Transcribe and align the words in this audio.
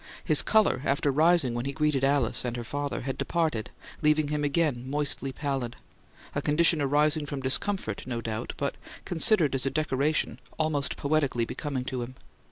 His 0.23 0.41
colour, 0.41 0.81
after 0.83 1.11
rising 1.11 1.53
when 1.53 1.65
he 1.65 1.71
greeted 1.73 2.03
Alice 2.03 2.43
and 2.43 2.57
her 2.57 2.63
father, 2.63 3.01
had 3.01 3.19
departed, 3.19 3.69
leaving 4.01 4.29
him 4.29 4.43
again 4.43 4.89
moistly 4.89 5.31
pallid; 5.31 5.75
a 6.33 6.41
condition 6.41 6.81
arising 6.81 7.27
from 7.27 7.41
discomfort, 7.43 8.07
no 8.07 8.19
doubt, 8.19 8.53
but, 8.57 8.77
considered 9.05 9.53
as 9.53 9.67
a 9.67 9.69
decoration, 9.69 10.39
almost 10.57 10.97
poetically 10.97 11.45
becoming 11.45 11.85
to 11.85 12.01
him. 12.01 12.15